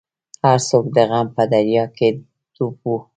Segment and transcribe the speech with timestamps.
[0.45, 2.07] هر څوک د غم په دریا کې
[2.53, 2.97] ډوب وو.